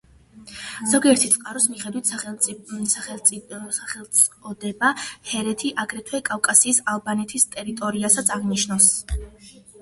[0.91, 2.09] ზოგიერთი წყაროს მიხედვით
[2.93, 4.89] სახელწოდება
[5.33, 8.91] „ჰერეთი“ აგრეთვე კავკასიის ალბანეთის ტერიტორიასაც აღნიშნავს.